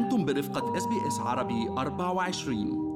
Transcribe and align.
أنتم 0.00 0.24
برفقة 0.24 0.76
SBS 0.76 1.18
عربي 1.18 1.68
24 1.68 2.90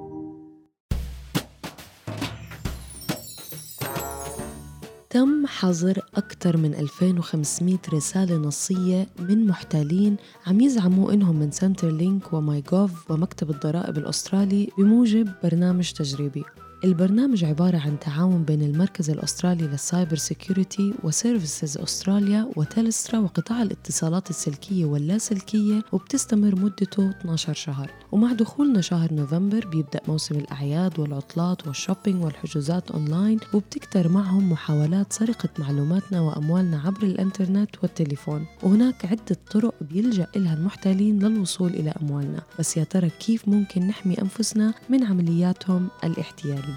تم 5.10 5.46
حظر 5.46 5.98
أكثر 6.14 6.56
من 6.56 6.74
2500 6.74 7.78
رسالة 7.92 8.36
نصية 8.36 9.06
من 9.18 9.46
محتالين 9.46 10.16
عم 10.46 10.60
يزعموا 10.60 11.12
إنهم 11.12 11.36
من 11.36 11.50
Centrelink 11.50 12.32
و 12.32 12.60
myGov 12.72 13.10
ومكتب 13.10 13.50
الضرائب 13.50 13.98
الأسترالي 13.98 14.70
بموجب 14.78 15.28
برنامج 15.42 15.92
تجريبي. 15.92 16.44
البرنامج 16.84 17.44
عبارة 17.44 17.78
عن 17.78 17.98
تعاون 17.98 18.44
بين 18.44 18.62
المركز 18.62 19.10
الأسترالي 19.10 19.66
لل 19.66 19.81
cyber 19.81 20.16
security 20.16 20.94
و 21.04 21.12
Services 21.12 21.78
Australia 21.78 22.50
و 22.56 22.64
Telstra 22.64 23.18
وقطاع 23.18 23.62
الاتصالات 23.62 24.30
السلكية 24.30 24.84
واللاسلكية 24.84 25.82
وبتستمر 25.92 26.54
مدته 26.54 27.10
12 27.10 27.54
شهر. 27.54 27.90
ومع 28.12 28.32
دخولنا 28.32 28.80
شهر 28.80 29.14
نوفمبر 29.14 29.66
بيبدأ 29.66 30.00
موسم 30.08 30.34
الأعياد 30.34 30.98
والعطلات 30.98 31.66
وال 31.66 31.78
shopping 31.78 32.24
والحجوزات 32.24 32.90
أونلاين 32.90 33.38
وبتكتر 33.54 34.08
معهم 34.08 34.52
محاولات 34.52 35.12
سرقة 35.12 35.48
معلوماتنا 35.58 36.20
وأموالنا 36.20 36.80
عبر 36.80 37.02
الإنترنت 37.02 37.70
والتليفون. 37.82 38.46
وهناك 38.62 39.06
عدة 39.06 39.36
طرق 39.50 39.74
بيلجأ 39.80 40.26
إلها 40.36 40.54
المحتالين 40.54 41.18
للوصول 41.18 41.70
إلى 41.70 41.94
أموالنا. 42.02 42.42
بس 42.58 42.76
يا 42.76 42.84
ترى 42.84 43.10
كيف 43.10 43.48
ممكن 43.48 43.86
نحمي 43.86 44.14
أنفسنا 44.22 44.74
من 44.88 45.04
عملياتهم 45.04 45.88
الاحتيالية؟ 46.04 46.73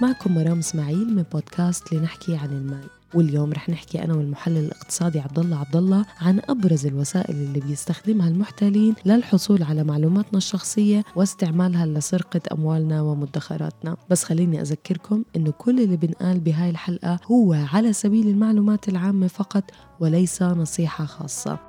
معكم 0.00 0.34
مرام 0.34 0.58
إسماعيل 0.58 1.14
من 1.14 1.24
بودكاست 1.32 1.92
لنحكي 1.92 2.36
عن 2.36 2.48
المال. 2.48 2.84
واليوم 3.14 3.52
رح 3.52 3.68
نحكي 3.68 4.04
أنا 4.04 4.14
والمحلل 4.14 4.58
الاقتصادي 4.58 5.20
عبد 5.20 5.38
الله 5.38 5.56
عبد 5.58 5.76
الله 5.76 6.04
عن 6.20 6.40
أبرز 6.48 6.86
الوسائل 6.86 7.34
اللي 7.34 7.60
بيستخدمها 7.60 8.28
المحتالين 8.28 8.94
للحصول 9.06 9.62
على 9.62 9.84
معلوماتنا 9.84 10.38
الشخصية 10.38 11.04
واستعمالها 11.16 11.86
لسرقة 11.86 12.40
أموالنا 12.52 13.02
ومدخراتنا، 13.02 13.96
بس 14.10 14.24
خليني 14.24 14.60
أذكركم 14.60 15.24
إنه 15.36 15.50
كل 15.50 15.80
اللي 15.80 15.96
بنقال 15.96 16.40
بهاي 16.40 16.70
الحلقة 16.70 17.18
هو 17.24 17.52
على 17.72 17.92
سبيل 17.92 18.28
المعلومات 18.28 18.88
العامة 18.88 19.26
فقط 19.26 19.64
وليس 20.00 20.42
نصيحة 20.42 21.04
خاصة. 21.04 21.67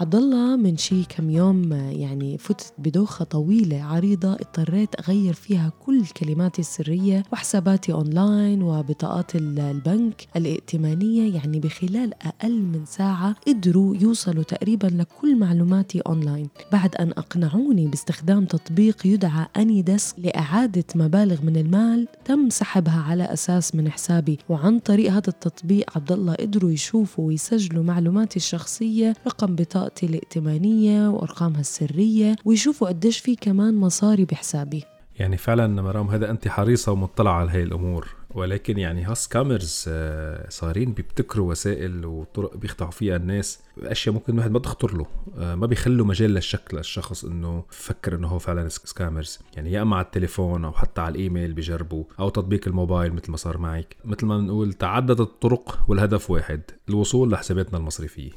عبد 0.00 0.14
الله 0.14 0.56
من 0.56 0.76
شي 0.76 1.04
كم 1.04 1.30
يوم 1.30 1.72
يعني 1.72 2.38
فتت 2.38 2.72
بدوخة 2.78 3.24
طويلة 3.24 3.82
عريضة 3.82 4.32
اضطريت 4.32 4.88
أغير 5.00 5.32
فيها 5.32 5.72
كل 5.86 6.06
كلماتي 6.06 6.60
السرية 6.60 7.22
وحساباتي 7.32 7.92
أونلاين 7.92 8.62
وبطاقات 8.62 9.36
البنك 9.36 10.26
الائتمانية 10.36 11.34
يعني 11.34 11.60
بخلال 11.60 12.14
أقل 12.22 12.62
من 12.62 12.84
ساعة 12.86 13.34
قدروا 13.48 13.96
يوصلوا 13.96 14.42
تقريبا 14.42 14.86
لكل 14.86 15.36
معلوماتي 15.38 16.00
أونلاين 16.00 16.48
بعد 16.72 16.94
أن 16.94 17.10
أقنعوني 17.10 17.86
باستخدام 17.86 18.44
تطبيق 18.44 19.06
يدعى 19.06 19.46
AnyDesk 19.56 20.18
لإعادة 20.18 20.84
مبالغ 20.94 21.42
من 21.42 21.56
المال 21.56 22.08
تم 22.24 22.50
سحبها 22.50 23.00
على 23.00 23.24
أساس 23.24 23.74
من 23.74 23.90
حسابي. 23.90 24.38
وعن 24.48 24.78
طريق 24.78 25.10
هذا 25.10 25.28
التطبيق 25.28 25.96
عبد 25.96 26.12
الله 26.12 26.34
قدروا 26.34 26.70
يشوفوا 26.70 27.26
ويسجلوا 27.26 27.84
معلوماتي 27.84 28.36
الشخصية 28.36 29.14
رقم 29.26 29.54
بطاقة 29.54 29.87
بطاقتي 29.88 30.06
الائتمانية 30.06 31.08
وأرقامها 31.08 31.60
السرية 31.60 32.36
ويشوفوا 32.44 32.88
قديش 32.88 33.18
في 33.18 33.36
كمان 33.36 33.74
مصاري 33.74 34.24
بحسابي. 34.24 34.84
يعني 35.18 35.36
فعلا 35.36 35.82
مرام 35.82 36.08
هذا 36.08 36.30
أنت 36.30 36.48
حريصة 36.48 36.92
ومطلعة 36.92 37.32
على 37.32 37.50
هاي 37.50 37.62
الأمور. 37.62 38.08
ولكن 38.30 38.78
يعني 38.78 39.04
ها 39.04 39.13
scammers 39.13 39.84
آه، 39.88 40.48
صارين 40.48 40.92
بيبتكروا 40.92 41.50
وسائل 41.50 42.06
وطرق 42.06 42.56
بيخدعوا 42.56 42.90
فيها 42.90 43.16
الناس. 43.16 43.58
أشياء 43.82 44.14
ممكن 44.14 44.32
الواحد 44.32 44.50
ما 44.50 44.58
تخطر 44.58 44.96
له 44.96 45.06
آه، 45.38 45.54
ما 45.54 45.66
بيخلوا 45.66 46.06
مجال 46.06 46.30
للشك 46.30 46.74
للشخص 46.74 47.24
إنه 47.24 47.64
فكر 47.70 48.14
إنه 48.14 48.28
هو 48.28 48.38
فعلا 48.38 48.68
scammers 48.68 49.38
يعني 49.56 49.72
يا 49.72 49.82
إما 49.82 49.96
على 49.96 50.04
التليفون 50.04 50.64
أو 50.64 50.72
حتى 50.72 51.00
على 51.00 51.14
الإيميل 51.14 51.52
بجربوا 51.52 52.04
أو 52.20 52.28
تطبيق 52.28 52.68
الموبايل 52.68 53.12
مثل 53.12 53.30
ما 53.30 53.36
صار 53.36 53.58
معك. 53.58 53.96
مثل 54.04 54.26
ما 54.26 54.38
بنقول 54.38 54.72
تعددت 54.72 55.20
الطرق 55.20 55.84
والهدف 55.88 56.30
واحد 56.30 56.60
الوصول 56.88 57.30
لحساباتنا 57.30 57.78
المصرفية. 57.78 58.30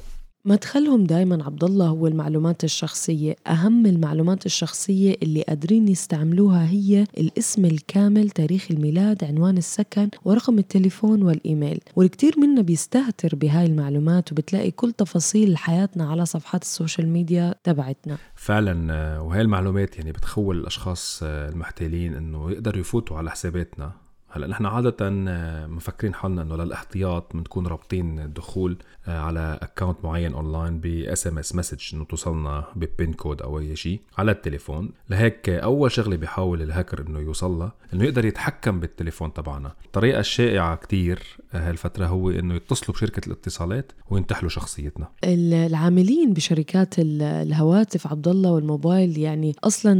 مدخلهم 0.44 1.04
دائما 1.04 1.44
عبد 1.44 1.64
الله 1.64 1.86
هو 1.86 2.06
المعلومات 2.06 2.64
الشخصية. 2.64 3.36
أهم 3.46 3.86
المعلومات 3.86 4.46
الشخصية 4.46 5.16
اللي 5.22 5.42
قادرين 5.42 5.88
يستعملوها 5.88 6.70
هي 6.70 7.06
الاسم 7.18 7.64
الكامل 7.64 8.30
تاريخ 8.30 8.66
الميلاد 8.70 9.24
عنوان 9.24 9.58
السكن 9.58 10.08
ورقم 10.24 10.58
التليفون 10.58 11.22
والإيميل. 11.22 11.80
والكثير 11.96 12.34
منا 12.38 12.62
بيستهتر 12.62 13.34
بهاي 13.34 13.66
المعلومات 13.66 14.32
وبتلاقي 14.32 14.70
كل 14.70 14.92
تفاصيل 14.92 15.56
حياتنا 15.56 16.10
على 16.10 16.26
صفحات 16.26 16.62
ال 16.62 16.69
social 16.69 17.08
ميديا 17.08 17.54
تبعتنا. 17.64 18.16
فعلا 18.34 18.92
آه، 18.94 19.22
وهي 19.22 19.40
المعلومات 19.40 19.96
يعني 19.96 20.12
بتخول 20.12 20.58
الأشخاص 20.58 21.20
آه، 21.22 21.48
المحتالين 21.48 22.14
إنه 22.14 22.50
يقدروا 22.50 22.80
يفوتوا 22.80 23.16
على 23.16 23.30
حساباتنا. 23.30 24.01
هلا 24.34 24.46
نحن 24.46 24.66
عادة 24.66 24.96
آه، 25.28 25.66
مفكرين 25.66 26.14
حالنا 26.14 26.42
إنه 26.42 26.56
للاحتياط 26.56 27.36
بنكون 27.36 27.66
رابطين 27.66 28.18
الدخول 28.18 28.76
آه، 29.08 29.20
على 29.20 29.58
account 29.62 30.04
معين 30.04 30.34
اونلاين 30.34 30.80
ب 30.80 31.26
SMS 31.26 31.54
message 31.54 31.94
إنه 31.94 32.04
توصلنا 32.04 32.64
ب 32.76 32.85
pin 32.85 33.12
code 33.12 33.42
أو 33.42 33.58
أي 33.58 33.76
شيء 33.76 34.00
على 34.18 34.30
التليفون. 34.30 34.90
لهيك 35.10 35.48
أول 35.48 35.92
شغلة 35.92 36.16
بيحاول 36.16 36.62
الهاكر 36.62 37.06
إنه 37.06 37.18
يوصلها 37.18 37.72
إنه 37.94 38.04
يقدر 38.04 38.24
يتحكم 38.24 38.80
بالتليفون 38.80 39.32
تبعنا. 39.32 39.72
الطريقة 39.84 40.20
الشائعه 40.20 40.76
كتير 40.76 41.22
آه، 41.54 41.68
هالفترة 41.70 42.06
هو 42.06 42.30
إنه 42.30 42.54
يتصلوا 42.54 42.96
بشركة 42.96 43.26
الاتصالات 43.26 43.92
وينتحلوا 44.10 44.50
شخصيتنا. 44.50 45.08
العاملين 45.24 46.32
بشركات 46.32 46.94
الهواتف 46.98 48.06
عبد 48.06 48.28
الله 48.28 48.52
والموبايل 48.52 49.18
يعني 49.18 49.54
أصلا 49.64 49.94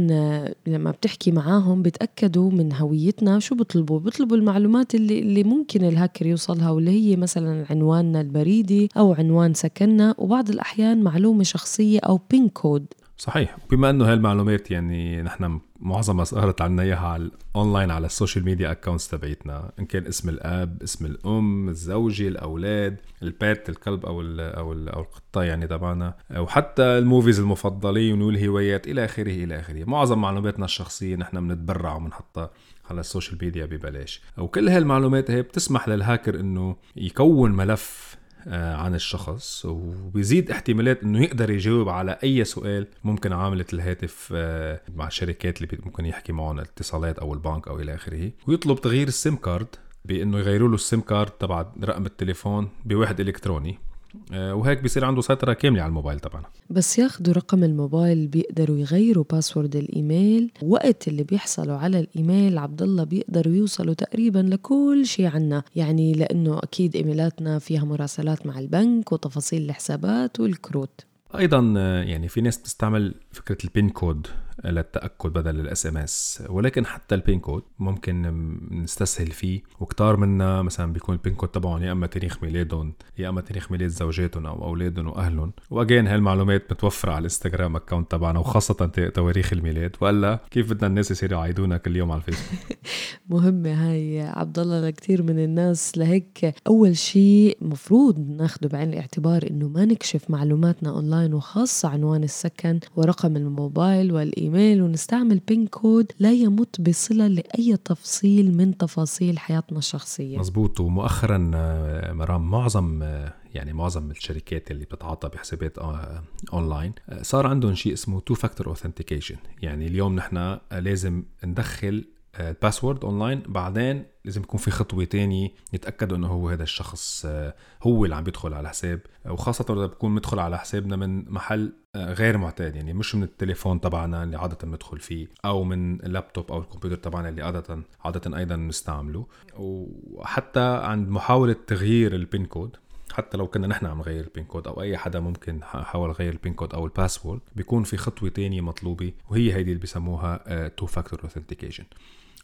لما 0.67 0.91
بتحكي 0.91 1.31
معاهم 1.31 1.81
بتأكدوا 1.81 2.51
من 2.51 2.73
هويتنا 2.73 3.39
شو 3.39 3.55
بيطلبوا 3.55 3.99
بيطلبوا 3.99 4.37
المعلومات 4.37 4.95
اللي 4.95 5.19
اللي 5.19 5.43
ممكن 5.43 5.83
الهاكر 5.83 6.25
يوصلها 6.25 6.69
واللي 6.69 6.91
هي 6.91 7.15
مثلا 7.15 7.65
عنواننا 7.69 8.21
البريدي 8.21 8.89
أو 8.97 9.13
عنوان 9.13 9.53
سكننا. 9.53 10.15
وبعض 10.17 10.49
الأحيان 10.49 11.03
معلومة 11.03 11.43
شخصية 11.43 11.99
أو 11.99 12.19
pin 12.31 12.49
code 12.49 12.85
صحيح. 13.17 13.57
بما 13.71 13.89
إنه 13.89 14.05
هاي 14.05 14.13
المعلومات 14.13 14.71
يعني 14.71 15.21
نحن 15.21 15.59
معظمها 15.79 16.23
صارت 16.23 16.61
عنا 16.61 16.83
إياها 16.83 17.07
على 17.07 17.31
اونلاين 17.55 17.91
على 17.91 18.05
ال 18.05 18.11
social 18.11 18.45
media 18.45 18.71
accounts 18.71 19.07
تبعيتنا 19.07 19.71
إن 19.79 19.85
كان 19.85 20.07
اسم 20.07 20.29
الأب 20.29 20.83
اسم 20.83 21.05
الأم 21.05 21.69
الزوجة 21.69 22.27
الأولاد 22.27 22.97
البيت 23.23 23.69
الكلب 23.69 24.05
أو 24.05 24.21
ال 24.21 24.39
أو 24.39 24.73
ال 24.73 24.89
أو 24.89 25.01
القطة 25.01 25.43
يعني 25.43 25.67
تبعنا 25.67 26.13
وحتى 26.37 26.83
ال 26.83 26.91
movies 26.91 27.39
المفضلين 27.39 28.21
والهوايات 28.21 28.87
إلى 28.87 29.05
آخره 29.05 29.43
إلى 29.43 29.59
آخره. 29.59 29.83
معظم 29.83 30.21
معلوماتنا 30.21 30.65
الشخصية 30.65 31.15
نحن 31.15 31.47
بنتبرع 31.47 31.95
وبنحطها 31.95 32.51
على 32.89 32.99
ال 32.99 33.04
social 33.04 33.37
media 33.41 33.65
ببلاش. 33.65 34.21
وكل 34.37 34.69
هالمعلومات 34.69 35.31
هي 35.31 35.41
بتسمح 35.41 35.89
للهاكر 35.89 36.39
إنه 36.39 36.75
يكون 36.95 37.51
ملف 37.51 38.17
عن 38.47 38.95
الشخص 38.95 39.65
وبيزيد 39.65 40.51
احتمالات 40.51 41.03
إنه 41.03 41.23
يقدر 41.23 41.49
يجاوب 41.49 41.89
على 41.89 42.17
أي 42.23 42.43
سؤال 42.43 42.87
ممكن 43.03 43.33
عاملة 43.33 43.65
الهاتف 43.73 44.29
آه، 44.35 44.81
مع 44.95 45.07
الشركات 45.07 45.61
اللي 45.61 45.77
ممكن 45.85 46.05
يحكي 46.05 46.33
معهم 46.33 46.59
الاتصالات 46.59 47.19
أو 47.19 47.33
البنك 47.33 47.67
أو 47.67 47.79
إلى 47.79 47.95
آخره. 47.95 48.31
ويطلب 48.47 48.81
تغيير 48.81 49.07
ال 49.07 49.14
SIM 49.14 49.35
card 49.35 49.67
بإنه 50.05 50.37
يغيروا 50.39 50.69
له 50.69 50.75
ال 50.75 50.81
SIM 50.81 51.01
card 51.01 51.31
تبع 51.31 51.65
رقم 51.83 52.05
التليفون 52.05 52.69
بواحد 52.85 53.19
إلكتروني. 53.19 53.71
آه، 53.71 53.92
وهيك 54.33 54.81
بيصير 54.81 55.05
عنده 55.05 55.21
سيطرة 55.21 55.53
كاملة 55.53 55.81
على 55.81 55.89
الموبايل 55.89 56.19
تبعنا. 56.19 56.45
بس 56.69 56.99
ياخدوا 56.99 57.33
رقم 57.33 57.63
الموبايل 57.63 58.27
بيقدروا 58.27 58.77
يغيروا 58.77 59.25
password 59.31 59.75
الإيميل. 59.75 60.51
وقت 60.63 61.07
اللي 61.07 61.23
بيحصلوا 61.23 61.77
على 61.77 61.99
الإيميل 61.99 62.57
عبد 62.57 62.81
الله 62.81 63.03
بيقدروا 63.03 63.53
يوصلوا 63.53 63.93
تقريبا 63.93 64.39
لكل 64.39 65.05
شيء 65.05 65.25
عنا. 65.25 65.63
يعني 65.75 66.13
لأنه 66.13 66.59
أكيد 66.59 66.95
إيميلاتنا 66.95 67.59
فيها 67.59 67.83
مراسلات 67.83 68.45
مع 68.45 68.59
البنك 68.59 69.11
وتفاصيل 69.11 69.61
الحسابات 69.61 70.39
والكروت. 70.39 71.05
أيضا 71.37 71.73
آه، 71.77 72.03
يعني 72.03 72.27
في 72.27 72.41
ناس 72.41 72.57
بتستعمل 72.57 73.15
فكرة 73.31 73.57
ال 73.63 73.69
pin 73.69 73.89
code. 73.89 74.27
للتاكد 74.65 75.29
بدل 75.29 75.59
ال 75.59 75.85
SMS. 75.85 76.43
ولكن 76.49 76.85
حتى 76.85 77.15
ال 77.15 77.21
pin 77.21 77.39
code 77.39 77.63
ممكن 77.79 78.33
نستسهل 78.71 79.27
فيه. 79.27 79.61
وكتار 79.79 80.17
منا 80.17 80.61
مثلا 80.61 80.93
بيكون 80.93 81.15
ال 81.15 81.20
pin 81.20 81.35
code 81.35 81.49
تبعهم 81.49 81.83
يا 81.83 81.91
إما 81.91 82.07
تاريخ 82.07 82.43
ميلادهم 82.43 82.93
يا 83.17 83.29
إما 83.29 83.41
تاريخ 83.41 83.71
ميلاد 83.71 83.89
زوجاتهم 83.89 84.45
أو 84.45 84.63
أولادهم 84.63 85.07
وأهلهم. 85.07 85.51
و 85.69 85.75
again 85.75 86.07
هالمعلومات 86.07 86.71
متوفره 86.71 87.11
على 87.11 87.19
ال 87.19 87.25
Instagram 87.25 87.75
account 87.75 88.11
تبعنا 88.11 88.39
وخاصة 88.39 88.73
تواريخ 89.13 89.53
الميلاد. 89.53 89.95
وألا 90.01 90.39
كيف 90.51 90.73
بدنا 90.73 90.87
الناس 90.87 91.11
يصيروا 91.11 91.39
يعيدونا 91.39 91.77
كل 91.77 91.95
يوم 91.95 92.11
على 92.11 92.21
الفيسبوك؟ 92.21 92.77
مهمة 93.29 93.73
هاي 93.73 94.21
عبد 94.21 94.59
الله 94.59 94.87
لكثير 94.87 95.23
من 95.23 95.39
الناس. 95.39 95.97
لهيك 95.97 96.55
أول 96.67 96.97
شيء 96.97 97.57
مفروض 97.61 98.19
ناخده 98.19 98.69
بعين 98.69 98.89
الاعتبار 98.89 99.47
إنه 99.51 99.67
ما 99.67 99.85
نكشف 99.85 100.29
معلوماتنا 100.29 100.89
أونلاين 100.89 101.33
وخاصة 101.33 101.89
عنوان 101.89 102.23
السكن 102.23 102.79
ورقم 102.95 103.37
الموبايل 103.37 104.11
والإيميل. 104.11 104.42
الإيميل 104.43 104.81
ونستعمل 104.81 105.39
pin 105.47 105.67
code 105.67 106.11
لا 106.19 106.31
يمت 106.31 106.81
بصلة 106.81 107.27
لأي 107.27 107.77
تفصيل 107.77 108.57
من 108.57 108.77
تفاصيل 108.77 109.39
حياتنا 109.39 109.77
الشخصية. 109.77 110.37
مزبوط 110.37 110.79
ومؤخرا 110.79 111.51
آه، 111.55 112.13
مرام 112.13 112.51
معظم 112.51 113.03
آه، 113.03 113.33
يعني 113.53 113.73
معظم 113.73 114.11
الشركات 114.11 114.71
اللي 114.71 114.85
بتتعاطى 114.85 115.29
بحسابات 115.29 115.77
آه، 115.77 116.23
أونلاين 116.53 116.93
صار 117.21 117.47
عندهم 117.47 117.75
شيء 117.75 117.93
اسمه 117.93 118.19
two 118.19 118.33
factor 118.33 118.67
authentication 118.67 119.35
يعني 119.61 119.87
اليوم 119.87 120.15
نحن 120.15 120.57
لازم 120.71 121.23
ندخل 121.45 122.05
ال 122.39 122.46
password 122.46 123.05
online 123.05 123.43
بعدين 123.47 124.05
لازم 124.25 124.41
يكون 124.41 124.59
في 124.59 124.71
خطوة 124.71 125.03
تانية 125.03 125.49
يتأكدوا 125.73 126.17
إنه 126.17 126.27
هو 126.27 126.49
هذا 126.49 126.63
الشخص 126.63 127.25
آه، 127.25 127.53
هو 127.83 128.05
اللي 128.05 128.15
عم 128.15 128.23
بيدخل 128.23 128.53
على 128.53 128.69
حساب. 128.69 128.99
وخاصة 129.29 129.65
إذا 129.69 129.85
بكون 129.85 130.11
مدخل 130.11 130.39
على 130.39 130.59
حسابنا 130.59 130.95
من 130.95 131.31
محل 131.31 131.73
آه، 131.95 132.13
غير 132.13 132.37
معتاد 132.37 132.75
يعني 132.75 132.93
مش 132.93 133.15
من 133.15 133.23
التليفون 133.23 133.81
تبعنا 133.81 134.23
اللي 134.23 134.37
عادة 134.37 134.57
بندخل 134.63 134.99
فيه 134.99 135.27
أو 135.45 135.63
من 135.63 136.05
اللابتوب 136.05 136.51
أو 136.51 136.59
الكمبيوتر 136.59 136.95
تبعنا 136.95 137.29
اللي 137.29 137.41
عادة 137.41 137.79
عادة 138.05 138.37
أيضا 138.37 138.55
بنستعمله. 138.55 139.25
وحتى 139.57 140.59
عند 140.83 141.09
محاولة 141.09 141.55
تغيير 141.67 142.15
ال 142.15 142.22
PIN 142.22 142.45
code 142.45 142.77
حتى 143.13 143.37
لو 143.37 143.47
كنا 143.47 143.67
نحن 143.67 143.85
عم 143.85 143.97
نغير 143.97 144.23
ال 144.23 144.28
PIN 144.28 144.43
code 144.43 144.67
أو 144.67 144.81
أي 144.81 144.97
حدا 144.97 145.19
ممكن 145.19 145.63
حاول 145.63 146.09
يغير 146.09 146.33
ال 146.33 146.38
PIN 146.38 146.53
code 146.53 146.73
أو 146.73 146.85
ال 146.85 146.91
password 146.91 147.41
بيكون 147.55 147.83
في 147.83 147.97
خطوة 147.97 148.29
تانية 148.29 148.61
مطلوبة 148.61 149.13
وهي 149.29 149.53
هيدي 149.53 149.71
اللي 149.71 149.81
بيسموها 149.81 150.67
two 150.67 150.85
factor 150.85 151.23
authentication 151.23 151.83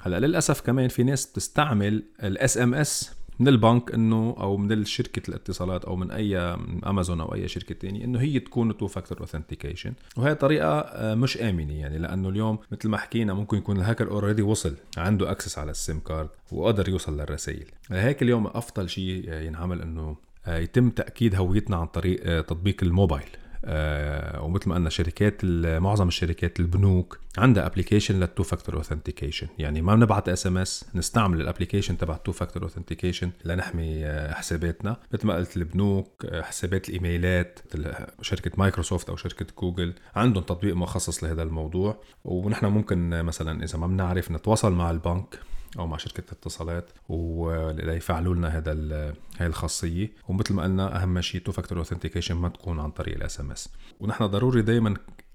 هلأ 0.02 0.20
للأسف 0.20 0.62
كمان 0.62 0.88
في 0.88 1.04
ناس 1.04 1.26
بتستعمل 1.26 2.04
ال 2.24 2.58
SMS 2.58 3.20
من 3.40 3.48
البنك 3.48 3.94
إنه 3.94 4.36
أو 4.40 4.58
من 4.58 4.86
شركه 4.86 5.30
الاتصالات 5.30 5.86
أو 5.86 5.96
من 5.96 6.12
أي 6.12 6.38
أمازون 6.86 7.22
أو 7.22 7.34
أي 7.34 7.48
شركة 7.48 7.76
تانية 7.76 8.06
إنه 8.06 8.20
هي 8.20 8.40
تكون 8.40 8.78
two 8.78 8.88
factor 8.88 9.20
authentication 9.20 9.94
وهي 10.18 10.36
طريقة 10.36 10.80
آه، 10.80 11.16
مش 11.16 11.38
آمنة 11.38 11.74
يعني 11.74 11.98
لأنه 11.98 12.30
اليوم 12.30 12.60
مثل 12.72 12.90
ما 12.90 12.98
حكينا 12.98 13.34
ممكن 13.34 13.58
يكون 13.58 13.78
ال 13.78 13.83
hacker 13.83 14.12
already 14.12 14.42
وصل 14.42 14.76
عنده 14.98 15.32
access 15.32 15.58
على 15.58 15.72
ال 15.72 15.79
SIM 15.79 16.00
card 16.00 16.30
وقدر 16.52 16.90
يوصل 16.90 17.18
للرسائل. 17.18 17.66
لهيك 17.90 18.22
اليوم 18.22 18.48
أفضل 18.48 18.90
شيء 18.90 19.34
ينعمل 19.34 19.82
إنه 19.82 20.02
آه، 20.02 20.16
يتم 20.48 20.90
تأكيد 20.90 21.36
هويتنا 21.36 21.78
عن 21.78 21.88
طريق 21.88 22.22
آه، 22.24 22.42
تطبيق 22.42 22.84
الموبايل. 22.84 23.30
آه، 23.66 24.42
ومثل 24.42 24.70
ما 24.70 24.76
قلنا 24.76 24.90
شركات 24.90 25.46
معظم 25.66 26.08
الشركات 26.08 26.60
البنوك 26.60 27.20
عندها 27.38 27.66
application 27.66 28.20
لل 28.20 28.29
two 28.29 28.44
factor 28.44 28.76
authentication 28.76 29.48
يعني 29.58 29.82
ما 29.82 29.96
بنبعت 29.96 30.30
SMS 30.30 30.86
نستعمل 30.96 31.42
ال 31.42 31.47
application 31.47 31.98
تبع 31.98 32.16
ال 32.16 32.20
two 32.20 32.32
factor 32.32 32.64
authentication 32.64 33.32
لنحمي 33.46 34.06
حساباتنا. 34.32 34.98
مثل 35.14 35.28
ما 35.28 35.36
قلت 35.36 35.58
البنوك 35.58 36.26
حسابات 36.42 36.90
الإيميلات 36.90 37.60
شركة 38.22 38.52
مايكروسوفت 38.58 39.10
أو 39.10 39.16
شركة 39.16 39.46
جوجل 39.62 39.94
عندهم 40.16 40.44
تطبيق 40.44 40.76
مخصص 40.76 41.24
لهذا 41.24 41.44
الموضوع. 41.44 42.02
ونحن 42.26 42.66
ممكن 42.66 43.24
مثلا 43.24 43.64
إذا 43.64 43.78
ما 43.78 43.88
بنعرف 43.88 44.32
نتواصل 44.32 44.74
مع 44.74 44.92
البنك 44.92 45.40
أو 45.80 45.88
مع 45.88 45.98
شركة 45.98 46.24
اتصالات 46.32 46.90
وليفعلوا 47.10 48.36
لنا 48.36 48.58
هذا 48.58 48.74
هاي 49.38 49.48
الخاصية. 49.48 50.12
ومثل 50.28 50.54
ما 50.54 50.64
قلنا 50.64 51.04
أهم 51.04 51.22
شيء 51.22 51.42
two 51.42 51.52
factor 51.52 51.78
authentication 51.78 52.36
ما 52.36 52.50
تكون 52.50 52.80
عن 52.80 52.92
طريق 52.92 53.16
ال 53.16 53.40
SMS 53.40 53.70
ونحن 54.00 54.26
ضروري 54.26 54.62
دائما 54.62 54.94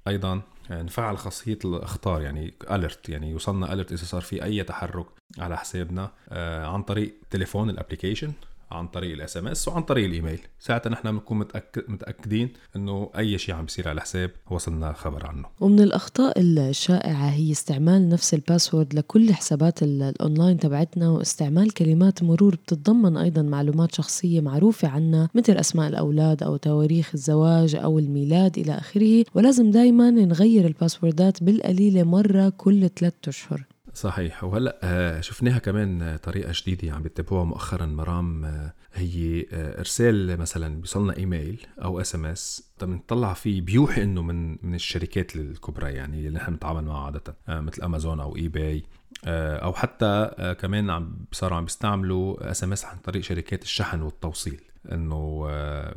أيضا 0.08 0.42
نفعل 0.70 1.18
خاصية 1.18 1.58
الإخطار 1.64 2.22
يعني 2.22 2.54
alert 2.70 3.08
يعني 3.08 3.30
يوصلنا 3.30 3.72
alert 3.72 3.92
إذا 3.92 4.04
صار 4.04 4.20
في 4.20 4.44
أي 4.44 4.62
تحرك 4.62 5.06
على 5.38 5.56
حسابنا 5.56 6.12
آه، 6.28 6.66
عن 6.66 6.82
طريق 6.82 7.14
تليفون 7.30 7.70
ال 7.70 7.75
application 7.75 8.32
عن 8.74 8.88
طريق 8.88 9.12
ال 9.12 9.36
SMS 9.36 9.68
وعن 9.68 9.82
طريق 9.82 10.04
الإيميل. 10.04 10.40
ساعتها 10.58 10.90
نحن 10.90 11.10
بنكون 11.10 11.38
متأكد 11.38 11.82
متأكدين 11.88 12.48
إنه 12.76 13.10
أي 13.18 13.38
شيء 13.38 13.54
عم 13.54 13.64
بيصير 13.64 13.88
على 13.88 13.96
الحساب 13.96 14.30
وصلنا 14.50 14.92
خبر 14.92 15.26
عنه. 15.26 15.44
ومن 15.60 15.80
الأخطاء 15.80 16.40
الشائعة 16.40 17.28
هي 17.28 17.52
استعمال 17.52 18.08
نفس 18.08 18.34
ال 18.34 18.41
password 18.41 18.94
لكل 18.94 19.34
حسابات 19.34 19.82
الأونلاين 19.82 20.58
تبعتنا 20.58 21.10
واستعمال 21.10 21.74
كلمات 21.74 22.22
مرور 22.22 22.54
بتتضمن 22.54 23.16
أيضا 23.16 23.42
معلومات 23.42 23.94
شخصية 23.94 24.40
معروفة 24.40 24.88
عنا 24.88 25.28
مثل 25.34 25.52
أسماء 25.52 25.88
الأولاد 25.88 26.42
أو 26.42 26.56
تواريخ 26.56 27.10
الزواج 27.14 27.74
أو 27.74 27.98
الميلاد 27.98 28.58
إلى 28.58 28.72
آخره. 28.72 29.24
ولازم 29.34 29.70
دائما 29.70 30.10
نغير 30.10 30.66
الباسوردات 30.66 31.42
بالقليلة 31.42 32.02
مرة 32.02 32.48
كل 32.48 32.88
ثلاثة 32.88 33.28
أشهر. 33.28 33.64
صحيح. 33.94 34.44
وهلأ 34.44 34.78
آه، 34.82 35.20
شفناها 35.20 35.58
كمان 35.58 36.18
طريقة 36.22 36.52
جديدة 36.54 36.94
عم 36.94 37.02
بيتبعوها 37.02 37.44
مؤخرا 37.44 37.86
مرام 37.86 38.44
آه، 38.44 38.72
هي 38.94 39.46
آه، 39.52 39.78
إرسال 39.78 40.40
مثلا 40.40 40.76
بيوصلنا 40.76 41.16
إيميل 41.16 41.66
أو 41.82 42.00
SMS. 42.00 42.70
بنطلع 42.82 43.32
فيه 43.32 43.60
بيوحي 43.60 44.02
إنه 44.02 44.22
من 44.22 44.50
من 44.50 44.74
الشركات 44.74 45.36
الكبرى 45.36 45.92
يعني 45.92 46.18
اللي 46.18 46.30
نحن 46.30 46.52
بنتعامل 46.52 46.84
معها 46.84 47.04
عادة 47.04 47.36
مثل 47.48 47.82
أمازون 47.82 48.20
أو 48.20 48.36
eBay 48.36 48.82
أو 49.26 49.72
حتى 49.72 50.30
كمان 50.60 50.90
عم 50.90 51.16
صاروا 51.32 51.56
عم 51.56 51.64
بيستعملوا 51.64 52.50
SMS 52.50 52.84
عن 52.84 52.96
طريق 52.96 53.22
شركات 53.22 53.62
الشحن 53.62 54.02
والتوصيل. 54.02 54.60
إنه 54.92 55.48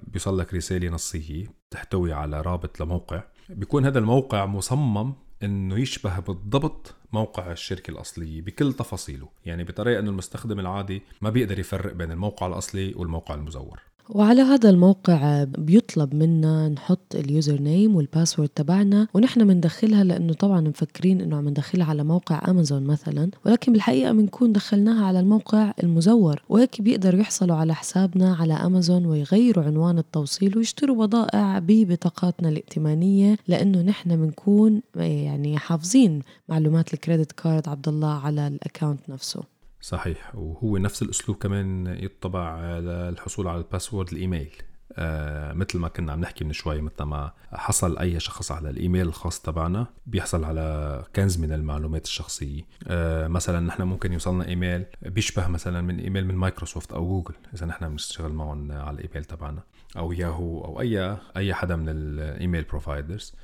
بيوصل 0.07 0.39
لك 0.39 0.53
رسالة 0.53 0.89
نصية 0.89 1.45
تحتوي 1.71 2.13
على 2.13 2.41
رابط 2.41 2.81
لموقع. 2.81 3.23
بيكون 3.49 3.85
هذا 3.85 3.99
الموقع 3.99 4.45
مصمم 4.45 5.13
إنه 5.43 5.79
يشبه 5.79 6.19
بالضبط 6.19 6.95
موقع 7.13 7.51
الشركة 7.51 7.91
الأصلية 7.91 8.41
بكل 8.41 8.73
تفاصيله 8.73 9.29
يعني 9.45 9.63
بطريقة 9.63 9.99
أنه 9.99 10.09
المستخدم 10.09 10.59
العادي 10.59 11.01
ما 11.21 11.29
بيقدر 11.29 11.59
يفرق 11.59 11.93
بين 11.93 12.11
الموقع 12.11 12.47
الأصلي 12.47 12.93
والموقع 12.95 13.35
المزور. 13.35 13.79
وعلى 14.09 14.41
هذا 14.41 14.69
الموقع 14.69 15.43
بيطلب 15.43 16.15
منا 16.15 16.69
نحط 16.69 17.15
ال 17.15 17.61
username 17.61 17.95
وال 17.95 18.06
password 18.06 18.49
تبعنا 18.49 19.07
ونحن 19.13 19.47
بندخلها 19.47 20.03
لأنه 20.03 20.33
طبعا 20.33 20.61
مفكرين 20.61 21.21
إنه 21.21 21.37
عم 21.37 21.49
ندخلها 21.49 21.85
على 21.85 22.03
موقع 22.03 22.41
امازون 22.47 22.83
مثلا 22.83 23.29
ولكن 23.45 23.73
بالحقيقة 23.73 24.11
بنكون 24.11 24.53
دخلناها 24.53 25.05
على 25.05 25.19
الموقع 25.19 25.73
المزور 25.83 26.43
وهيك 26.49 26.81
بيقدروا 26.81 27.21
يحصلوا 27.21 27.55
على 27.55 27.75
حسابنا 27.75 28.35
على 28.35 28.53
امازون 28.53 29.05
ويغيروا 29.05 29.63
عنوان 29.63 29.97
التوصيل 29.97 30.57
ويشتروا 30.57 31.05
بضائع 31.05 31.59
ببطاقاتنا 31.59 32.49
الائتمانية 32.49 33.37
لأنه 33.47 33.81
نحن 33.81 34.15
بنكون 34.15 34.81
يعني 34.95 35.57
حافظين 35.57 36.21
معلومات 36.49 36.93
ال 36.93 36.99
credit 36.99 37.31
card 37.31 37.69
عبد 37.69 37.87
الله 37.87 38.13
على 38.13 38.47
ال 38.47 38.55
account 38.55 39.09
نفسه. 39.09 39.56
صحيح. 39.81 40.35
وهو 40.35 40.77
نفس 40.77 41.01
الأسلوب 41.01 41.37
كمان 41.37 41.87
يتبع 41.87 42.59
للحصول 42.79 43.47
على 43.47 43.57
ال 43.57 43.63
password 43.63 44.11
الإيميل. 44.11 44.51
آه 44.93 45.53
مثل 45.53 45.79
ما 45.79 45.87
كنا 45.87 46.11
عم 46.11 46.19
نحكي 46.19 46.43
من 46.43 46.53
شوي 46.53 46.81
مثل 46.81 47.03
ما 47.03 47.31
حصل 47.53 47.97
أي 47.97 48.19
شخص 48.19 48.51
على 48.51 48.69
الإيميل 48.69 49.07
الخاص 49.07 49.41
تبعنا 49.41 49.87
بيحصل 50.05 50.43
على 50.43 51.03
كنز 51.15 51.37
من 51.39 51.51
المعلومات 51.53 52.05
الشخصية. 52.05 52.61
آه 52.87 53.27
مثلا 53.27 53.59
نحن 53.59 53.81
ممكن 53.81 54.13
يوصلنا 54.13 54.47
إيميل 54.47 54.85
بيشبه 55.01 55.47
مثلا 55.47 55.81
من 55.81 55.99
إيميل 55.99 56.25
من 56.27 56.35
مايكروسوفت 56.35 56.91
أو 56.91 57.07
جوجل 57.07 57.35
إذا 57.53 57.65
نحن 57.65 57.89
بنشتغل 57.89 58.33
معهم 58.33 58.71
على 58.71 58.95
الإيميل 58.99 59.25
تبعنا 59.25 59.63
أو 59.97 60.11
ياهو 60.11 60.65
أو 60.65 60.81
أي 60.81 61.17
أي 61.37 61.53
حدا 61.53 61.75
من 61.75 61.89
الإيميل 61.89 62.63
providers 62.63 63.35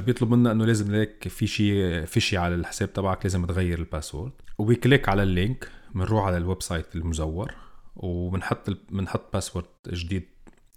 بيطلب 0.00 0.30
منا 0.30 0.52
إنه 0.52 0.64
لازم 0.64 0.94
لك 0.94 1.28
في 1.28 1.46
شيء 1.46 2.04
في 2.04 2.20
شيء 2.20 2.38
على 2.38 2.54
الحساب 2.54 2.92
تبعك 2.92 3.24
لازم 3.24 3.46
تغير 3.46 3.78
ال 3.78 3.83
password. 3.83 4.32
وب 4.58 4.72
click 4.72 5.08
على 5.08 5.22
ال 5.22 5.31
link 5.31 5.68
بنروح 5.94 6.24
على 6.24 6.36
ال 6.36 6.62
website 6.62 6.96
المزور 6.96 7.54
وبنحط 7.96 8.70
بنحط 8.90 9.32
password 9.32 9.66
جديد 9.88 10.24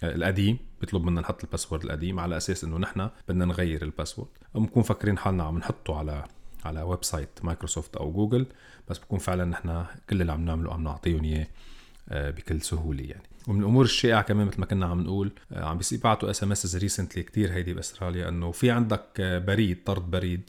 آه، 0.04 0.16
القديم. 0.16 0.58
بيطلب 0.82 1.04
منا 1.04 1.22
نحط 1.22 1.44
ال 1.44 1.48
password 1.48 1.84
القديم 1.84 2.20
على 2.20 2.38
أساس 2.38 2.64
إنه 2.64 2.78
نحن 2.78 3.10
بدنا 3.30 3.46
نغير 3.46 3.82
ال 3.84 3.89
password 3.89 4.30
وبنكون 4.54 4.84
فاكرين 4.84 5.18
حالنا 5.18 5.44
عم 5.44 5.58
نحطه 5.58 5.98
على 5.98 6.24
على 6.66 6.82
website 6.82 7.30
مايكروسوفت 7.44 7.96
أو 7.96 8.12
جوجل 8.12 8.46
بس 8.90 8.98
بكون 8.98 9.20
فعلا 9.20 9.46
نحن 9.46 9.86
كل 10.10 10.22
اللي 10.22 10.32
عم 10.32 10.46
نعمله 10.46 10.74
عم 10.74 10.84
نعطيهم 10.84 11.24
إياه. 11.24 11.48
بكل 12.12 12.62
سهولة 12.62 13.04
يعني. 13.04 13.24
ومن 13.48 13.60
الأمور 13.60 13.86
الشائعة 13.86 14.22
كمان 14.22 14.48
مثل 14.48 14.60
ما 14.60 14.66
كنا 14.66 14.86
عم 14.86 15.02
نقول 15.02 15.32
آه، 15.52 15.66
عم 15.66 15.80
بيبعتوا 15.92 16.30
SMS 16.30 16.76
recently 16.76 17.24
كثير 17.24 17.54
هيدي 17.54 17.74
بأستراليا 17.74 18.30
إنه 18.30 18.52
في 18.52 18.72
عندك 18.72 19.04
آه، 19.20 19.40
بريد 19.40 19.84
طرد 19.86 20.12
بريد 20.12 20.42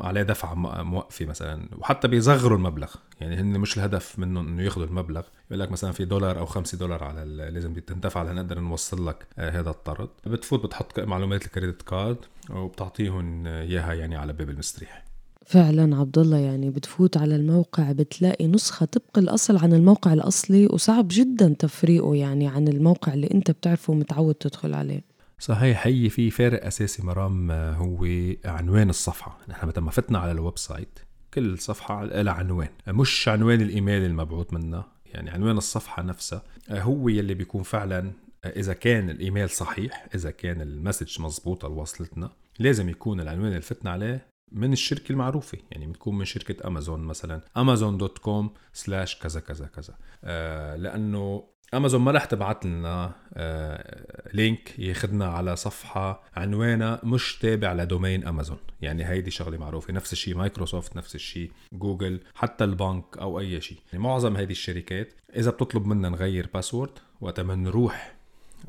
عليه 0.00 0.22
دفعة 0.22 0.54
موقفه 0.82 1.26
مثلا. 1.26 1.68
وحتى 1.78 2.08
بيصغروا 2.08 2.58
المبلغ. 2.58 2.94
يعني 3.20 3.36
هن 3.36 3.60
مش 3.60 3.78
الهدف 3.78 4.18
منهم 4.18 4.48
إنه 4.48 4.62
ياخذوا 4.62 4.86
المبلغ. 4.86 5.22
بيقول 5.50 5.60
لك 5.60 5.72
مثلا 5.72 5.92
في 5.92 6.04
دولار 6.04 6.38
أو 6.38 6.46
خمسة 6.46 6.78
دولار 6.78 7.04
على 7.04 7.24
لازم 7.24 7.74
تندفع 7.74 8.22
لنقدر 8.22 8.60
نوصل 8.60 9.08
لك 9.08 9.26
هذا 9.38 9.70
الطرد. 9.70 10.08
بتفوت 10.26 10.64
بتحط 10.64 11.00
معلومات 11.00 11.46
ال 11.46 11.51
credit 11.51 11.82
card 11.82 12.18
وبتعطيهم 12.50 13.46
إياها 13.46 13.94
يعني 13.94 14.16
على 14.16 14.32
باب 14.32 14.50
المستريح. 14.50 15.07
فعلا 15.48 15.96
عبد 15.96 16.18
الله 16.18 16.38
يعني 16.38 16.70
بتفوت 16.70 17.16
على 17.16 17.36
الموقع 17.36 17.92
بتلاقي 17.92 18.46
نسخة 18.46 18.86
طبق 18.86 19.18
الأصل 19.18 19.56
عن 19.56 19.72
الموقع 19.72 20.12
الأصلي 20.12 20.66
وصعب 20.66 21.08
جدا 21.10 21.54
تفريقه 21.58 22.14
يعني 22.14 22.48
عن 22.48 22.68
الموقع 22.68 23.14
اللي 23.14 23.30
أنت 23.34 23.50
بتعرفه 23.50 23.92
ومتعود 23.92 24.34
تدخل 24.34 24.74
عليه. 24.74 25.04
صحيح 25.38 25.86
هي 25.86 26.08
في 26.08 26.30
فارق 26.30 26.66
أساسي 26.66 27.02
مرام 27.02 27.50
هو 27.50 28.06
عنوان 28.44 28.90
الصفحة. 28.90 29.38
نحن 29.48 29.72
ما 29.80 29.90
فتنا 29.90 30.18
على 30.18 30.32
ال 30.32 30.58
website 30.58 30.98
كل 31.34 31.58
صفحة 31.58 32.04
لها 32.04 32.32
عنوان. 32.32 32.68
مش 32.88 33.28
عنوان 33.28 33.60
الإيميل 33.60 34.04
المبعوث 34.04 34.52
منها 34.52 34.86
يعني 35.14 35.30
عنوان 35.30 35.56
الصفحة 35.56 36.02
نفسها 36.02 36.42
هو 36.70 37.08
يلي 37.08 37.34
بيكون 37.34 37.62
فعلا 37.62 38.10
إذا 38.46 38.72
كان 38.72 39.10
الإيميل 39.10 39.50
صحيح 39.50 40.06
إذا 40.14 40.30
كان 40.30 40.60
ال 40.60 40.68
message 40.68 41.20
مزبوطة 41.20 41.66
اللي 41.66 41.80
وصلتنا 41.80 42.30
لازم 42.58 42.88
يكون 42.88 43.20
العنوان 43.20 43.48
اللي 43.48 43.60
فتنا 43.60 43.90
عليه 43.90 44.37
من 44.52 44.72
الشركة 44.72 45.12
المعروفة 45.12 45.58
يعني 45.70 45.86
بتكون 45.86 46.18
من 46.18 46.24
شركة 46.24 46.66
امازون 46.66 47.00
مثلا 47.00 47.40
امازون 47.56 47.98
dot 47.98 48.18
com 48.18 48.50
slash 48.72 49.18
كذا 49.18 49.40
كذا 49.40 49.66
كذا. 49.66 49.94
آه 50.24 50.76
لأنه 50.76 51.44
امازون 51.74 52.00
ما 52.00 52.10
رح 52.12 52.24
تبعت 52.24 52.66
لنا 52.66 53.12
آه 53.34 54.28
link 54.34 54.78
ياخذنا 54.78 55.26
على 55.26 55.56
صفحة 55.56 56.22
عنوانها 56.36 57.00
مش 57.04 57.38
تابع 57.38 57.72
ل 57.72 57.80
domain 57.80 58.26
امازون 58.26 58.58
يعني 58.80 59.04
هيدي 59.08 59.30
شغلة 59.30 59.58
معروفة 59.58 59.92
نفس 59.92 60.12
الشيء 60.12 60.36
مايكروسوفت 60.36 60.96
نفس 60.96 61.14
الشيء 61.14 61.50
جوجل 61.72 62.20
حتى 62.34 62.64
البنك 62.64 63.18
أو 63.18 63.40
أي 63.40 63.60
شيء 63.60 63.78
يعني 63.92 64.04
معظم 64.04 64.36
هيدي 64.36 64.52
الشركات 64.52 65.12
إذا 65.36 65.50
بتطلب 65.50 65.86
منا 65.86 66.08
نغير 66.08 66.48
password 66.54 66.92
وقت 67.20 67.40
ما 67.40 67.54
نروح 67.54 68.14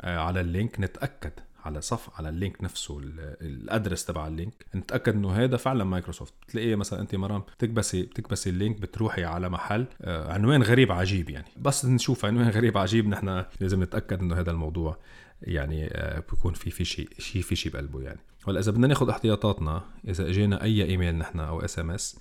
آه 0.02 0.18
على 0.18 0.42
ال 0.42 0.50
link 0.50 0.80
نتأكد 0.80 1.32
على 1.66 1.82
صف 1.82 2.10
على 2.16 2.30
ال 2.30 2.37
link 2.37 2.64
نفسه 2.64 3.00
ال 3.42 3.50
address 3.50 4.06
تبع 4.06 4.28
ال 4.28 4.34
link. 4.34 4.66
نتأكد 4.76 5.14
إنه 5.14 5.32
هذا 5.32 5.58
فعلا 5.58 5.84
مايكروسوفت. 5.84 6.34
بتلاقيه 6.48 6.76
مثلا 6.76 7.02
أنت 7.02 7.16
مرام 7.16 7.42
بتكبسي 7.42 8.04
بتكبسي 8.04 8.50
ال 8.50 8.56
link 8.56 8.82
بتروحي 8.82 9.24
على 9.24 9.50
محل 9.50 9.86
آه، 10.02 10.34
عنوان 10.34 10.64
غريب 10.64 10.92
عجيب 10.92 11.30
يعني. 11.30 11.48
بس 11.58 11.86
نشوف 11.86 12.26
عنوان 12.26 12.50
غريب 12.50 12.78
عجيب 12.78 13.08
نحن 13.08 13.46
لازم 13.60 13.84
نتأكد 13.84 14.20
إنه 14.20 14.40
هذا 14.40 14.52
الموضوع 14.52 14.98
يعني 15.42 15.88
آه، 15.88 16.20
بيكون 16.20 16.54
في 16.54 16.70
في 16.70 16.86
شيء 16.86 17.10
شيء 17.20 17.42
في 17.42 17.56
شيء 17.56 17.72
بقلبه 17.72 18.02
يعني. 18.02 18.20
هلا 18.48 18.60
إذا 18.60 18.72
بدنا 18.72 18.88
ناخذ 18.88 19.10
احتياطاتنا 19.10 19.84
إذا 20.08 20.30
إجينا 20.30 20.64
أي 20.64 20.86
إيميل 20.86 21.16
نحن 21.16 21.40
أو 21.40 21.60
SMS 21.62 22.20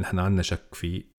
نحن 0.00 0.18
عندنا 0.18 0.42
شك 0.42 0.74
فيه 0.74 1.13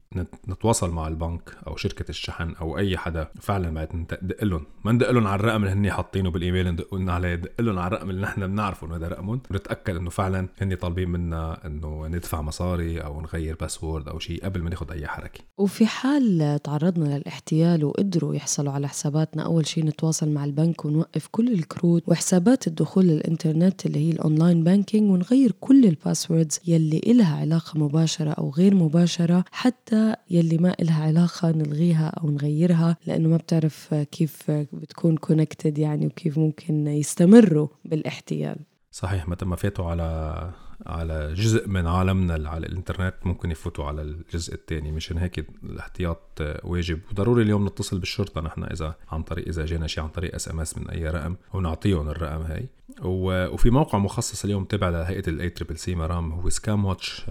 نتواصل 0.49 0.91
مع 0.91 1.07
البنك 1.07 1.57
أو 1.67 1.75
شركة 1.75 2.09
الشحن 2.09 2.53
أو 2.61 2.77
أي 2.77 2.97
حدا. 2.97 3.27
فعلا 3.41 3.73
بعد 3.73 3.95
ندق 3.95 4.43
لهم. 4.43 4.65
ما 4.85 4.91
ندق 4.91 5.11
لهم 5.11 5.27
على 5.27 5.39
الرقم 5.39 5.63
اللي 5.63 5.75
هن 5.75 5.91
حاطينه 5.91 6.31
بالإيميل 6.31 6.71
ندق 6.71 6.95
لنا 6.95 7.13
عليه 7.13 7.35
ندق 7.35 7.61
لهم 7.61 7.79
على 7.79 7.87
الرقم 7.87 8.09
اللي 8.09 8.21
نحن 8.21 8.47
بنعرفه 8.47 8.87
إنه 8.87 8.95
هذا 8.95 9.07
رقمهم. 9.07 9.41
ونتاكد 9.51 9.95
إنه 9.95 10.09
فعلا 10.09 10.47
هن 10.61 10.75
طالبين 10.75 11.09
منا 11.09 11.65
إنه 11.65 12.07
ندفع 12.07 12.41
مصاري 12.41 12.99
أو 12.99 13.21
نغير 13.21 13.55
password 13.55 14.07
أو 14.07 14.19
شيء 14.19 14.45
قبل 14.45 14.61
ما 14.61 14.69
ناخذ 14.69 14.91
أي 14.91 15.07
حركة. 15.07 15.39
وفي 15.57 15.85
حال 15.85 16.59
تعرضنا 16.63 17.17
للاحتيال 17.17 17.83
وقدروا 17.85 18.35
يحصلوا 18.35 18.73
على 18.73 18.87
حساباتنا 18.87 19.43
أول 19.45 19.65
شيء 19.65 19.85
نتواصل 19.85 20.29
مع 20.29 20.45
البنك 20.45 20.85
ونوقف 20.85 21.27
كل 21.31 21.53
الكروت 21.53 22.03
وحسابات 22.07 22.67
الدخول 22.67 23.05
للإنترنت 23.05 23.85
اللي 23.85 23.99
هي 23.99 24.11
ال 24.11 24.19
online 24.19 24.63
banking 24.63 25.11
ونغير 25.11 25.51
كل 25.59 25.85
ال 25.85 25.93
passwords 25.93 26.59
يلي 26.67 27.01
إلها 27.07 27.37
علاقة 27.37 27.79
مباشرة 27.79 28.29
أو 28.29 28.49
غير 28.49 28.75
مباشرة 28.75 29.45
حتى 29.51 29.94
يلي 30.29 30.57
ما 30.57 30.75
إلها 30.79 31.03
علاقة 31.03 31.51
نلغيها 31.51 32.07
أو 32.07 32.29
نغيرها 32.29 32.97
لأنه 33.07 33.29
ما 33.29 33.37
بتعرف 33.37 33.93
كيف 33.93 34.51
بتكون 34.51 35.17
connected 35.17 35.77
يعني 35.77 36.07
وكيف 36.07 36.37
ممكن 36.37 36.87
يستمروا 36.87 37.67
بالاحتيال. 37.85 38.57
صحيح 38.91 39.27
متى 39.27 39.45
ما 39.45 39.55
فاتوا 39.55 39.85
على 39.85 40.51
على 40.85 41.33
جزء 41.33 41.67
من 41.67 41.87
عالمنا 41.87 42.49
على 42.49 42.65
الإنترنت 42.65 43.15
ممكن 43.25 43.51
يفوتوا 43.51 43.85
على 43.85 44.01
الجزء 44.01 44.53
الثاني 44.53 44.91
مشان 44.91 45.17
هيك 45.17 45.47
الاحتياط 45.63 46.41
واجب. 46.63 46.99
وضروري 47.11 47.43
اليوم 47.43 47.67
نتصل 47.67 47.99
بالشرطة. 47.99 48.41
نحن 48.41 48.63
إذا 48.63 48.95
عن 49.11 49.23
طريق 49.23 49.47
إذا 49.47 49.65
جينا 49.65 49.87
شيء 49.87 50.03
عن 50.03 50.09
طريق 50.09 50.35
SMS 50.35 50.77
من 50.77 50.89
أي 50.89 51.09
رقم 51.09 51.35
ونعطيهم 51.53 52.09
الرقم 52.09 52.41
هاي. 52.41 52.65
وفي 53.03 53.69
موقع 53.69 53.97
مخصص 53.97 54.43
اليوم 54.43 54.65
تبع 54.65 54.89
لهيئة 54.89 55.29
ال 55.29 55.49
ACCC 55.49 55.95
مرام 55.95 56.31
هو 56.31 56.49
Scamwatch 56.49 57.25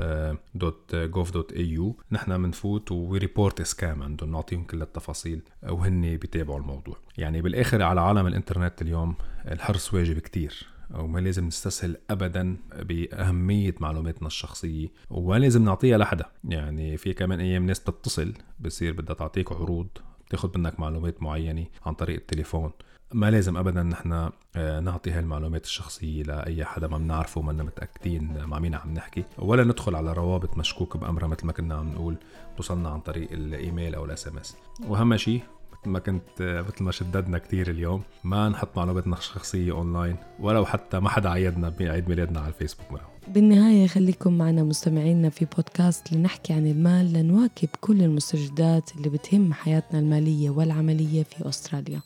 dot 0.54 0.94
gov 0.94 1.30
dot 1.30 1.52
au 1.52 1.96
نحن 2.12 2.42
بنفوت 2.42 2.92
و 2.92 3.02
report 3.02 3.62
scam 3.62 4.02
عندهم. 4.02 4.30
نعطيهم 4.32 4.64
كل 4.64 4.82
التفاصيل 4.82 5.42
وهن 5.62 6.00
بيتابعوا 6.00 6.58
الموضوع. 6.58 6.96
يعني 7.18 7.42
بالآخر 7.42 7.82
على 7.82 8.00
عالم 8.00 8.26
الإنترنت 8.26 8.82
اليوم 8.82 9.14
الحرص 9.50 9.94
واجب 9.94 10.18
كتير. 10.18 10.66
وما 10.94 11.18
لازم 11.18 11.46
نستسهل 11.46 11.96
ابدا 12.10 12.56
بأهمية 12.82 13.74
معلوماتنا 13.80 14.26
الشخصية 14.26 14.88
وما 15.10 15.38
لازم 15.38 15.64
نعطيها 15.64 15.98
لحدا. 15.98 16.24
يعني 16.44 16.96
في 16.96 17.12
كمان 17.12 17.40
أيام 17.40 17.66
ناس 17.66 17.80
بتتصل 17.80 18.34
بصير 18.60 18.92
بدها 18.92 19.14
تعطيك 19.14 19.52
عروض 19.52 19.88
تاخذ 20.30 20.58
منك 20.58 20.80
معلومات 20.80 21.22
معينة 21.22 21.66
عن 21.86 21.94
طريق 21.94 22.16
التليفون. 22.16 22.70
ما 23.12 23.30
لازم 23.30 23.56
ابدا 23.56 23.82
نحن 23.82 24.30
آه، 24.56 24.80
نعطي 24.80 25.10
هالمعلومات 25.10 25.64
الشخصية 25.64 26.22
لأي 26.22 26.64
حدا 26.64 26.88
ما 26.88 26.98
بنعرفه 26.98 27.38
وما 27.38 27.52
متأكدين 27.52 28.44
مع 28.44 28.58
مين 28.58 28.74
عم 28.74 28.94
نحكي. 28.94 29.24
ولا 29.38 29.64
ندخل 29.64 29.94
على 29.94 30.12
روابط 30.12 30.58
مشكوك 30.58 30.96
بأمرها 30.96 31.26
مثل 31.26 31.46
ما 31.46 31.52
كنا 31.52 31.74
عم 31.74 31.92
نقول 31.92 32.16
توصلنا 32.56 32.88
عن 32.88 33.00
طريق 33.00 33.32
الإيميل 33.32 33.94
أو 33.94 34.04
ال 34.04 34.28
SMS. 34.28 34.56
وأهم 34.88 35.16
شيء 35.16 35.42
ما 35.86 35.98
كنت 35.98 36.64
مثل 36.68 36.84
ما 36.84 36.92
شددنا 36.92 37.38
كتير 37.38 37.70
اليوم 37.70 38.02
ما 38.24 38.48
نحط 38.48 38.76
معلوماتنا 38.76 39.16
الشخصية 39.16 39.72
اونلاين 39.72 40.16
ولو 40.40 40.64
حتى 40.64 41.00
ما 41.00 41.08
حدا 41.08 41.28
عيدنا 41.28 41.68
بعيد 41.68 42.08
ميلادنا 42.08 42.40
على 42.40 42.48
الفيسبوك 42.48 42.92
مرة. 42.92 43.10
بالنهاية 43.28 43.86
خليكم 43.86 44.38
معنا 44.38 44.62
مستمعينا 44.62 45.28
في 45.30 45.44
بودكاست 45.44 46.12
لنحكي 46.12 46.52
عن 46.52 46.66
المال 46.66 47.12
لنواكب 47.12 47.68
كل 47.80 48.02
المستجدات 48.02 48.96
اللي 48.96 49.08
بتهم 49.08 49.52
حياتنا 49.52 49.98
المالية 49.98 50.50
والعملية 50.50 51.22
في 51.22 51.48
أستراليا 51.48 52.00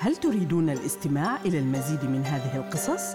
هل 0.00 0.16
تريدون 0.16 0.70
الاستماع 0.70 1.40
إلى 1.44 1.58
المزيد 1.58 2.04
من 2.04 2.24
هذه 2.24 2.56
القصص؟ 2.56 3.14